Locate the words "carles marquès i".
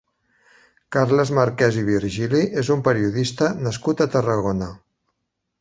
0.95-1.85